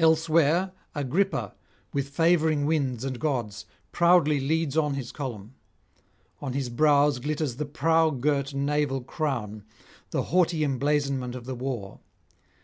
Elsewhere 0.00 0.72
Agrippa, 0.96 1.54
with 1.92 2.08
favouring 2.08 2.66
winds 2.66 3.04
and 3.04 3.20
gods, 3.20 3.66
proudly 3.92 4.40
leads 4.40 4.76
on 4.76 4.94
his 4.94 5.12
column; 5.12 5.54
on 6.40 6.54
his 6.54 6.68
brows 6.68 7.20
glitters 7.20 7.54
the 7.54 7.66
prow 7.66 8.10
girt 8.10 8.52
naval 8.52 9.00
crown, 9.00 9.62
the 10.10 10.24
haughty 10.34 10.64
emblazonment 10.64 11.36
of 11.36 11.44
the 11.44 11.54
war. 11.54 12.00